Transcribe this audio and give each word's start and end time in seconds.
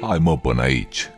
Hai 0.00 0.18
mă 0.18 0.38
până 0.38 0.62
aici. 0.62 1.10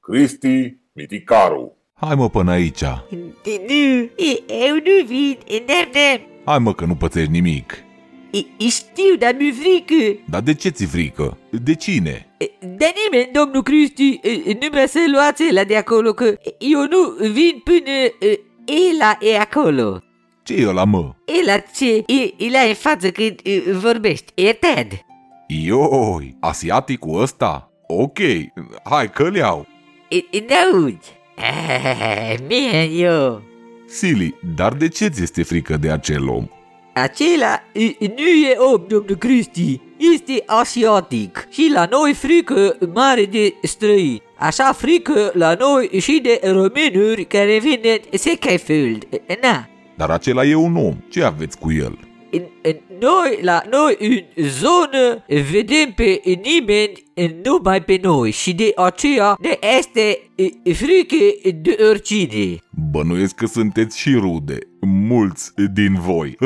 Cristi 0.00 0.76
Miticaru. 0.92 1.76
Hai 1.94 2.14
mă 2.14 2.30
până 2.30 2.50
aici. 2.50 2.82
Nu, 3.68 4.10
eu 4.46 4.74
nu 4.74 5.04
vin, 5.06 5.38
n-am, 5.66 6.20
Hai 6.44 6.58
mă 6.58 6.74
că 6.74 6.84
nu 6.84 6.94
pățești 6.94 7.30
nimic. 7.30 7.84
Știu, 8.58 9.16
dar 9.18 9.34
mi-e 9.38 9.52
frică. 9.52 10.20
Dar 10.30 10.40
de 10.40 10.54
ce 10.54 10.68
ți 10.68 10.84
frică? 10.84 11.38
De 11.50 11.74
cine? 11.74 12.26
De 12.60 12.92
nimeni, 13.04 13.32
domnul 13.32 13.62
Cristi, 13.62 14.20
nu 14.60 14.68
mă 14.72 14.84
să 14.88 14.98
luați 15.12 15.52
la 15.52 15.64
de 15.64 15.76
acolo, 15.76 16.12
că 16.12 16.34
eu 16.58 16.80
nu 16.80 17.28
vin 17.30 17.60
până 17.64 17.90
Ela 18.90 19.18
e 19.20 19.38
acolo. 19.38 20.02
Ce 20.42 20.54
e 20.54 20.66
ăla, 20.66 20.84
mă? 20.84 21.14
Ela 21.40 21.58
ce? 21.58 22.04
E, 22.06 22.44
e 22.44 22.50
la 22.50 22.60
în 22.60 22.74
față 22.74 23.10
când 23.10 23.40
vorbești. 23.72 24.32
E 24.34 24.52
Ted. 24.52 24.98
Ioi, 25.46 26.36
asiaticul 26.40 27.20
ăsta? 27.20 27.70
Ok, 27.86 28.18
hai 28.84 29.10
că-l 29.10 29.34
iau. 29.34 29.66
N-auzi. 30.48 31.20
Mie, 32.48 32.82
eu. 32.82 33.42
Sili, 33.86 34.34
dar 34.56 34.72
de 34.72 34.88
ce 34.88 35.08
ți 35.08 35.22
este 35.22 35.42
frică 35.42 35.76
de 35.76 35.90
acel 35.90 36.28
om? 36.28 36.46
Acela 36.94 37.62
nu 38.16 38.26
e 38.26 38.56
om, 38.56 38.84
domnul 38.88 39.16
Cristi, 39.16 39.80
este 40.14 40.42
asiatic 40.46 41.48
și 41.50 41.70
la 41.72 41.86
noi 41.90 42.14
frică 42.14 42.76
mare 42.94 43.24
de 43.24 43.54
străini. 43.62 44.22
Așa 44.38 44.72
frică 44.72 45.30
la 45.34 45.54
noi 45.58 45.90
și 46.00 46.20
de 46.22 46.40
românuri 46.42 47.24
care 47.24 47.58
vin 47.58 47.80
în 48.10 48.18
Secefeld. 48.18 49.08
Na. 49.42 49.66
Dar 49.96 50.10
acela 50.10 50.44
e 50.44 50.54
un 50.54 50.76
om, 50.76 50.96
ce 51.08 51.24
aveți 51.24 51.58
cu 51.58 51.72
el? 51.72 51.98
Noi, 53.00 53.38
la 53.40 53.62
noi 53.70 53.96
în 54.34 54.48
zonă, 54.48 55.24
vedem 55.50 55.92
pe 55.94 56.20
nimeni 56.24 56.92
numai 57.42 57.82
pe 57.82 57.98
noi 58.02 58.30
și 58.30 58.54
de 58.54 58.72
aceea 58.76 59.36
ne 59.40 59.58
este 59.78 60.18
frică 60.74 61.16
de 61.62 61.76
oricine. 61.90 62.58
Bănuiesc 62.90 63.34
că 63.34 63.46
sunteți 63.46 63.98
și 63.98 64.14
rude, 64.14 64.58
mulți 64.80 65.52
din 65.72 65.94
voi. 66.00 66.36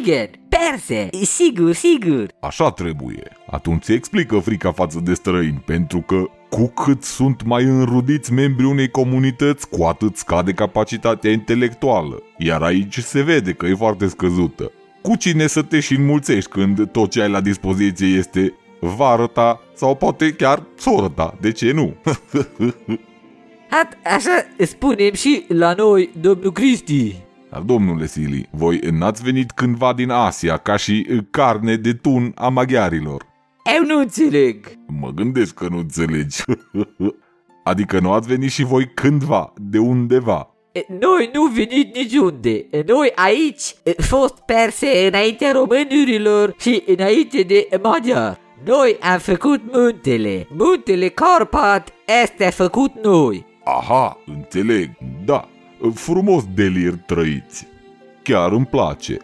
Igen, 0.00 0.30
perse, 0.48 1.08
sigur, 1.24 1.72
sigur. 1.72 2.26
Așa 2.40 2.70
trebuie. 2.70 3.22
Atunci 3.50 3.82
se 3.82 3.92
explică 3.92 4.38
frica 4.38 4.72
față 4.72 5.00
de 5.04 5.14
străini, 5.14 5.62
pentru 5.66 6.00
că 6.00 6.30
cu 6.56 6.66
cât 6.66 7.02
sunt 7.02 7.42
mai 7.44 7.64
înrudiți 7.64 8.32
membrii 8.32 8.68
unei 8.68 8.88
comunități, 8.88 9.68
cu 9.68 9.84
atât 9.84 10.16
scade 10.16 10.52
capacitatea 10.52 11.30
intelectuală. 11.30 12.22
Iar 12.38 12.62
aici 12.62 12.98
se 12.98 13.22
vede 13.22 13.52
că 13.52 13.66
e 13.66 13.74
foarte 13.74 14.08
scăzută. 14.08 14.70
Cu 15.02 15.16
cine 15.16 15.46
să 15.46 15.62
te 15.62 15.80
și 15.80 15.94
înmulțești 15.94 16.50
când 16.50 16.90
tot 16.90 17.10
ce 17.10 17.22
ai 17.22 17.30
la 17.30 17.40
dispoziție 17.40 18.06
este 18.06 18.54
vară 18.80 19.26
ta 19.26 19.60
sau 19.74 19.94
poate 19.94 20.32
chiar 20.32 20.62
soră 20.78 21.08
ta, 21.08 21.34
de 21.40 21.52
ce 21.52 21.72
nu? 21.72 21.94
Așa 24.14 24.46
spunem 24.58 25.12
și 25.12 25.44
la 25.48 25.72
noi, 25.72 26.10
domnul 26.20 26.52
Cristi. 26.52 27.14
Dar, 27.50 27.60
domnule 27.60 28.06
Sili, 28.06 28.48
voi 28.50 28.80
n-ați 28.90 29.22
venit 29.22 29.50
cândva 29.50 29.92
din 29.92 30.10
Asia 30.10 30.56
ca 30.56 30.76
și 30.76 31.06
carne 31.30 31.76
de 31.76 31.92
tun 31.92 32.32
a 32.34 32.48
maghiarilor. 32.48 33.26
Eu 33.76 33.84
nu 33.84 33.98
înțeleg. 33.98 34.66
Mă 35.02 35.10
gândesc 35.10 35.54
că 35.54 35.66
nu 35.70 35.78
înțelegi. 35.78 36.42
adică 37.70 38.00
nu 38.00 38.12
ați 38.12 38.28
venit 38.28 38.50
și 38.50 38.64
voi 38.64 38.90
cândva, 38.94 39.52
de 39.56 39.78
undeva. 39.78 40.54
Noi 41.00 41.30
nu 41.32 41.44
venit 41.46 41.96
niciunde. 41.96 42.66
Noi 42.86 43.12
aici 43.14 43.74
fost 43.96 44.34
perse 44.38 45.06
înaintea 45.06 45.52
românurilor 45.52 46.54
și 46.58 46.82
înainte 46.86 47.42
de 47.42 47.68
maghiar. 47.82 48.38
Noi 48.64 48.96
am 49.00 49.18
făcut 49.18 49.60
muntele. 49.72 50.46
Muntele 50.56 51.08
Carpat 51.08 51.92
este 52.22 52.50
făcut 52.50 52.92
noi. 53.02 53.46
Aha, 53.64 54.18
înțeleg, 54.26 54.90
da. 55.24 55.48
Frumos 55.94 56.44
delir 56.54 56.94
trăiți. 57.06 57.66
Chiar 58.22 58.52
îmi 58.52 58.66
place. 58.66 59.16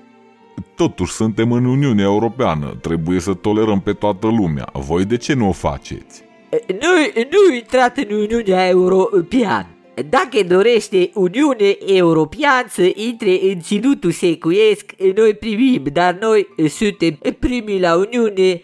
Totuși 0.75 1.13
suntem 1.13 1.53
în 1.53 1.65
Uniunea 1.65 2.05
Europeană, 2.05 2.79
trebuie 2.81 3.21
să 3.21 3.35
tolerăm 3.35 3.81
pe 3.81 3.93
toată 3.93 4.27
lumea. 4.27 4.69
Voi 4.73 5.05
de 5.05 5.17
ce 5.17 5.35
nu 5.35 5.49
o 5.49 5.53
faceți? 5.53 6.23
Noi 6.67 7.13
nu 7.31 7.55
intrat 7.55 7.97
în 7.97 8.17
Uniunea 8.17 8.69
Europeană. 8.69 9.67
Dacă 10.09 10.43
dorește 10.47 11.11
Uniune 11.15 11.77
Europeană 11.87 12.67
să 12.69 12.93
intre 12.95 13.39
în 13.43 13.61
ținutul 13.61 14.11
secuiesc, 14.11 14.93
noi 15.15 15.35
primim, 15.35 15.83
dar 15.93 16.19
noi 16.21 16.47
suntem 16.69 17.19
primii 17.39 17.81
la 17.81 17.97
Uniune, 17.97 18.63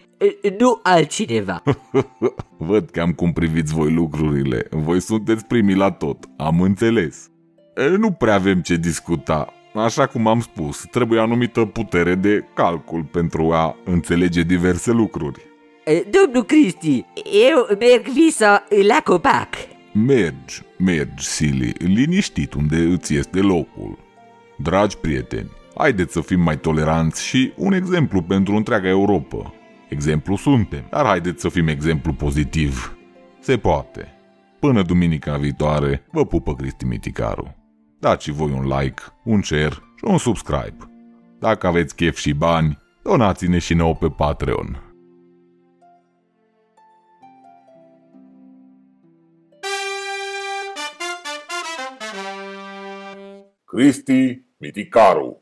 nu 0.57 0.79
altcineva. 0.83 1.63
Văd 2.57 2.89
cam 2.89 3.11
cum 3.11 3.33
priviți 3.33 3.73
voi 3.73 3.91
lucrurile. 3.91 4.67
Voi 4.69 5.01
sunteți 5.01 5.45
primii 5.45 5.75
la 5.75 5.91
tot, 5.91 6.17
am 6.37 6.61
înțeles. 6.61 7.29
Nu 7.97 8.11
prea 8.11 8.33
avem 8.33 8.61
ce 8.61 8.75
discuta. 8.75 9.54
Așa 9.75 10.05
cum 10.05 10.27
am 10.27 10.39
spus, 10.39 10.85
trebuie 10.91 11.19
anumită 11.19 11.65
putere 11.65 12.15
de 12.15 12.45
calcul 12.53 13.03
pentru 13.03 13.51
a 13.51 13.75
înțelege 13.83 14.41
diverse 14.41 14.91
lucruri. 14.91 15.41
Domnul 16.09 16.43
Cristi, 16.43 17.05
eu 17.49 17.77
merg 17.79 18.07
visa 18.07 18.63
la 18.87 19.01
copac. 19.03 19.49
Mergi, 19.93 20.61
mergi, 20.77 21.25
Sili, 21.25 21.73
liniștit 21.77 22.53
unde 22.53 22.75
îți 22.75 23.15
este 23.15 23.39
locul. 23.39 23.97
Dragi 24.57 24.97
prieteni, 24.97 25.51
haideți 25.77 26.13
să 26.13 26.21
fim 26.21 26.39
mai 26.39 26.59
toleranți 26.59 27.25
și 27.25 27.53
un 27.55 27.73
exemplu 27.73 28.21
pentru 28.21 28.55
întreaga 28.55 28.87
Europa. 28.89 29.53
Exemplu 29.89 30.35
suntem, 30.35 30.83
dar 30.89 31.05
haideți 31.05 31.41
să 31.41 31.49
fim 31.49 31.67
exemplu 31.67 32.13
pozitiv. 32.13 32.97
Se 33.39 33.57
poate. 33.57 34.07
Până 34.59 34.81
duminica 34.81 35.37
viitoare, 35.37 36.05
vă 36.11 36.25
pupă 36.25 36.55
Cristi 36.55 36.85
Miticaru. 36.85 37.55
Dați 38.05 38.31
voi 38.31 38.51
un 38.51 38.67
like, 38.67 39.01
un 39.23 39.41
share 39.41 39.73
și 39.73 40.03
un 40.03 40.17
subscribe. 40.17 40.77
Dacă 41.39 41.67
aveți 41.67 41.95
chef 41.95 42.17
și 42.17 42.33
bani, 42.33 42.77
donați-ne 43.03 43.59
și 43.59 43.73
nouă 43.73 43.95
pe 43.95 44.07
Patreon. 44.09 44.93
Cristi 53.65 54.45
Miticaru 54.57 55.41